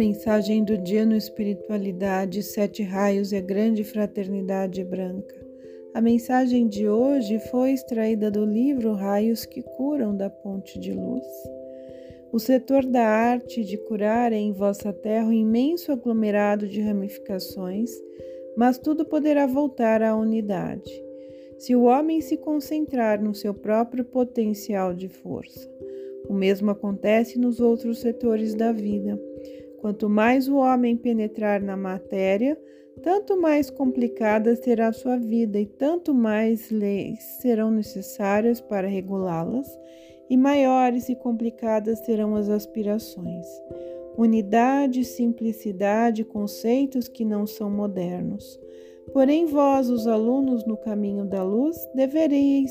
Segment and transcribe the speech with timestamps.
[0.00, 5.34] Mensagem do dia no Espiritualidade, Sete Raios e a Grande Fraternidade Branca.
[5.92, 11.26] A mensagem de hoje foi extraída do livro Raios que Curam da Ponte de Luz.
[12.32, 17.90] O setor da arte de curar é em vossa terra um imenso aglomerado de ramificações,
[18.56, 20.90] mas tudo poderá voltar à unidade,
[21.58, 25.70] se o homem se concentrar no seu próprio potencial de força.
[26.26, 29.20] O mesmo acontece nos outros setores da vida
[29.80, 32.56] Quanto mais o homem penetrar na matéria,
[33.02, 39.66] tanto mais complicada será sua vida e tanto mais leis serão necessárias para regulá-las,
[40.28, 43.46] e maiores e complicadas serão as aspirações.
[44.18, 48.60] Unidade, simplicidade, conceitos que não são modernos.
[49.14, 52.70] Porém, vós, os alunos no caminho da luz, devereis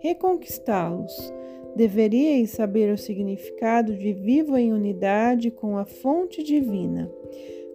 [0.00, 1.32] reconquistá-los
[1.76, 7.10] deveríeis saber o significado de vivo em unidade com a fonte divina.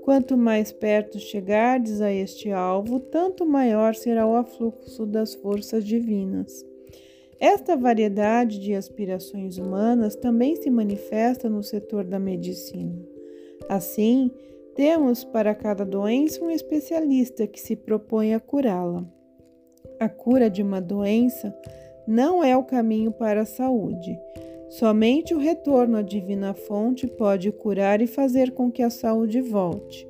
[0.03, 6.65] Quanto mais perto chegardes a este alvo, tanto maior será o afluxo das forças divinas.
[7.39, 12.99] Esta variedade de aspirações humanas também se manifesta no setor da medicina.
[13.69, 14.31] Assim,
[14.75, 19.05] temos para cada doença um especialista que se propõe a curá-la.
[19.99, 21.55] A cura de uma doença
[22.07, 24.19] não é o caminho para a saúde.
[24.69, 30.07] Somente o retorno à divina fonte pode curar e fazer com que a saúde volte.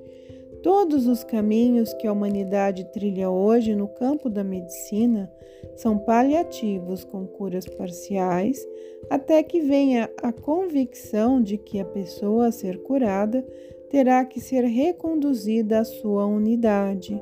[0.62, 5.32] Todos os caminhos que a humanidade trilha hoje no campo da medicina
[5.76, 8.64] são paliativos com curas parciais,
[9.10, 13.44] até que venha a convicção de que a pessoa a ser curada
[13.90, 17.20] terá que ser reconduzida à sua unidade.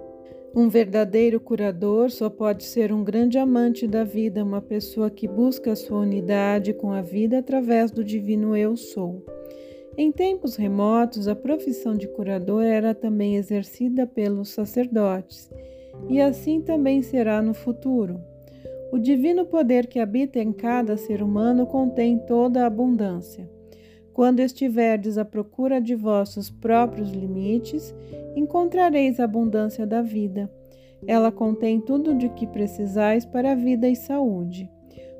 [0.55, 5.75] Um verdadeiro curador só pode ser um grande amante da vida, uma pessoa que busca
[5.75, 9.23] sua unidade com a vida através do divino Eu Sou.
[9.95, 15.51] Em tempos remotos, a profissão de curador era também exercida pelos sacerdotes,
[16.07, 18.19] e assim também será no futuro.
[18.91, 23.47] O divino poder que habita em cada ser humano contém toda a abundância.
[24.19, 27.95] Quando estiverdes à procura de vossos próprios limites,
[28.35, 30.51] encontrareis a abundância da vida.
[31.07, 34.69] Ela contém tudo de que precisais para a vida e saúde.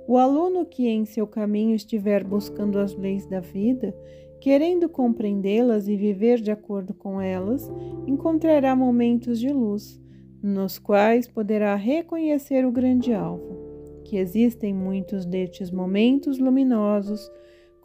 [0.06, 3.96] O aluno que em seu caminho estiver buscando as leis da vida,
[4.42, 7.72] querendo compreendê-las e viver de acordo com elas,
[8.06, 9.98] encontrará momentos de luz,
[10.44, 14.02] nos quais poderá reconhecer o grande alvo.
[14.04, 17.32] Que existem muitos destes momentos luminosos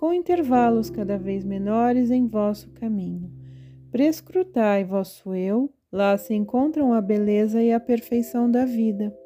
[0.05, 3.33] com intervalos cada vez menores em vosso caminho.
[3.91, 9.17] Prescrutai vosso eu, lá se encontram a beleza e a perfeição da vida.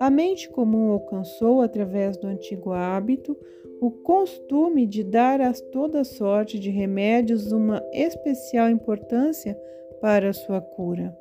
[0.00, 3.36] A mente comum alcançou, através do antigo hábito,
[3.78, 9.54] o costume de dar a toda sorte de remédios uma especial importância
[10.00, 11.14] para sua cura.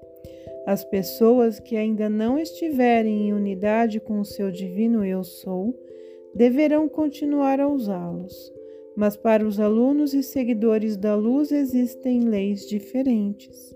[0.66, 5.78] As pessoas que ainda não estiverem em unidade com o seu divino Eu Sou
[6.34, 8.55] deverão continuar a usá-los
[8.95, 13.75] mas para os alunos e seguidores da luz existem leis diferentes.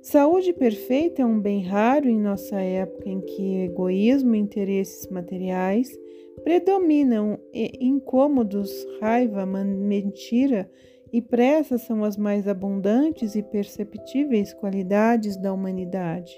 [0.00, 5.96] Saúde perfeita é um bem raro em nossa época em que egoísmo e interesses materiais
[6.42, 10.68] predominam e incômodos, raiva, mentira
[11.12, 16.34] e pressa são as mais abundantes e perceptíveis qualidades da humanidade.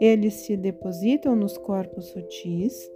[0.00, 2.90] Eles se depositam nos corpos sutis,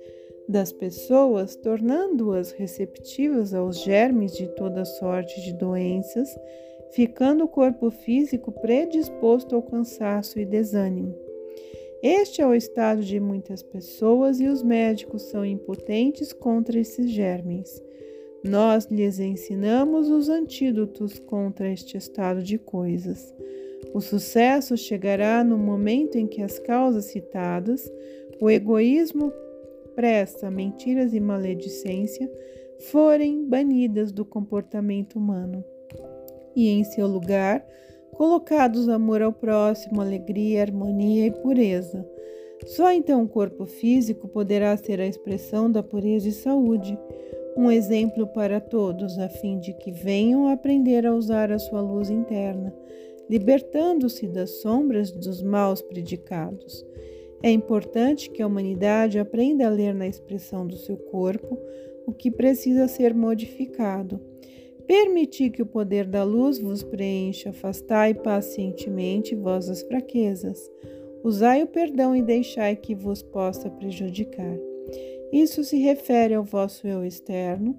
[0.48, 6.28] das pessoas, tornando-as receptivas aos germes de toda sorte de doenças,
[6.92, 11.14] ficando o corpo físico predisposto ao cansaço e desânimo.
[12.02, 17.82] Este é o estado de muitas pessoas e os médicos são impotentes contra esses germes.
[18.44, 23.34] Nós lhes ensinamos os antídotos contra este estado de coisas.
[23.92, 27.90] O sucesso chegará no momento em que as causas citadas,
[28.40, 29.32] o egoísmo
[29.96, 32.30] pressa, mentiras e maledicência
[32.90, 35.64] forem banidas do comportamento humano,
[36.54, 37.66] e em seu lugar
[38.12, 42.06] colocados amor ao próximo, alegria, harmonia e pureza.
[42.64, 46.98] Só então o corpo físico poderá ser a expressão da pureza e saúde,
[47.56, 52.10] um exemplo para todos, a fim de que venham aprender a usar a sua luz
[52.10, 52.74] interna,
[53.28, 56.84] libertando-se das sombras dos maus predicados.
[57.46, 61.56] É importante que a humanidade aprenda a ler na expressão do seu corpo
[62.04, 64.20] o que precisa ser modificado.
[64.84, 70.58] Permitir que o poder da luz vos preencha, afastai pacientemente vossas fraquezas.
[71.22, 74.58] Usai o perdão e deixai que vos possa prejudicar.
[75.32, 77.78] Isso se refere ao vosso eu externo.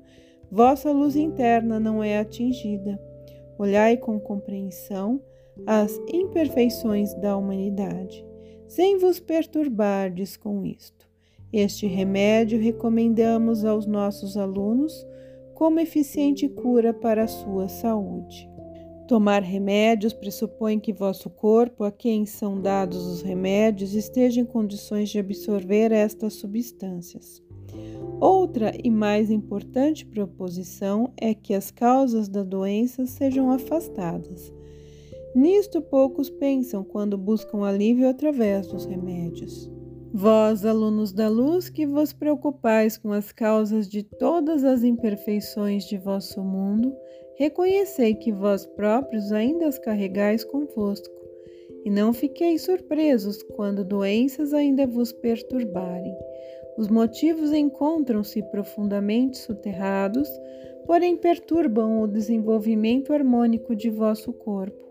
[0.50, 2.98] Vossa luz interna não é atingida.
[3.60, 5.22] Olhai com compreensão
[5.66, 8.26] as imperfeições da humanidade,
[8.68, 11.08] sem vos perturbardes com isto.
[11.52, 15.06] Este remédio recomendamos aos nossos alunos
[15.54, 18.48] como eficiente cura para a sua saúde.
[19.08, 25.10] Tomar remédios pressupõe que vosso corpo, a quem são dados os remédios, esteja em condições
[25.10, 27.42] de absorver estas substâncias.
[28.20, 34.54] Outra e mais importante proposição é que as causas da doença sejam afastadas.
[35.38, 39.72] Nisto poucos pensam quando buscam alívio através dos remédios.
[40.12, 45.96] Vós, alunos da luz, que vos preocupais com as causas de todas as imperfeições de
[45.96, 46.92] vosso mundo,
[47.36, 51.14] reconhecei que vós próprios ainda as carregais convosco,
[51.86, 56.18] e não fiqueis surpresos quando doenças ainda vos perturbarem.
[56.80, 60.28] Os motivos encontram-se profundamente soterrados,
[60.88, 64.87] porém perturbam o desenvolvimento harmônico de vosso corpo.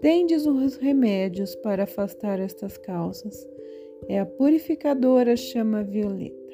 [0.00, 3.48] Tendes os remédios para afastar estas causas.
[4.08, 6.48] É a purificadora chama violeta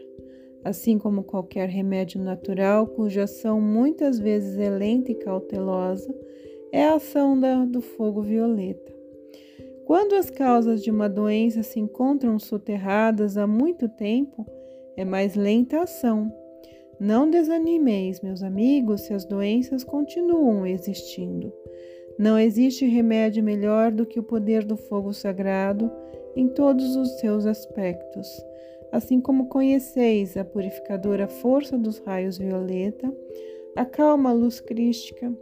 [0.65, 6.13] assim como qualquer remédio natural, cuja ação muitas vezes é lenta e cautelosa,
[6.73, 8.93] é a ação da, do fogo violeta.
[9.85, 14.47] Quando as causas de uma doença se encontram soterradas há muito tempo,
[14.97, 16.35] é mais lenta a ação.
[16.99, 21.53] Não desanimeis, meus amigos, se as doenças continuam existindo.
[22.19, 25.91] Não existe remédio melhor do que o poder do fogo sagrado
[26.37, 28.27] em todos os seus aspectos
[28.95, 33.13] assim como conheceis a purificadora força dos raios violeta,
[33.75, 35.37] a calma luz crística,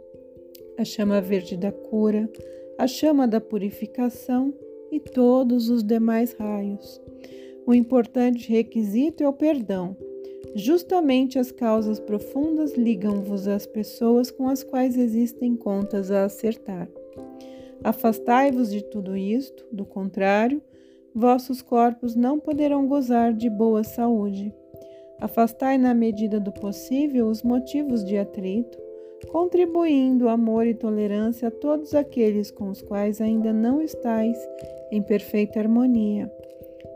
[0.75, 2.27] a chama verde da cura,
[2.79, 4.51] a chama da purificação
[4.91, 6.99] e todos os demais raios.
[7.63, 9.95] O importante requisito é o perdão.
[10.55, 16.87] Justamente as causas profundas ligam-vos às pessoas com as quais existem contas a acertar.
[17.83, 20.61] Afastai-vos de tudo isto, do contrário,
[21.13, 24.53] vossos corpos não poderão gozar de boa saúde.
[25.19, 28.77] Afastai na medida do possível os motivos de atrito,
[29.31, 34.37] contribuindo amor e tolerância a todos aqueles com os quais ainda não estáis
[34.91, 36.31] em perfeita harmonia.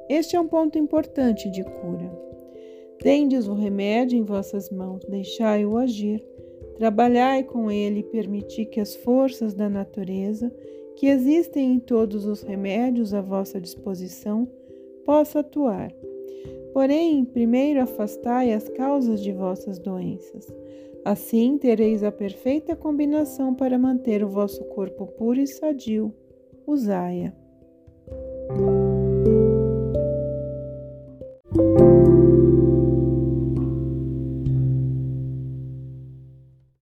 [0.07, 2.26] Este é um ponto importante de cura.
[2.99, 6.23] Tendes o remédio em vossas mãos, deixai-o agir.
[6.75, 10.51] Trabalhai com ele e permiti que as forças da natureza
[10.97, 14.47] que existem em todos os remédios à vossa disposição,
[15.05, 15.93] possa atuar.
[16.73, 20.51] Porém, primeiro afastai as causas de vossas doenças.
[21.05, 26.11] Assim tereis a perfeita combinação para manter o vosso corpo puro e sadio.
[26.65, 27.31] Usai-a.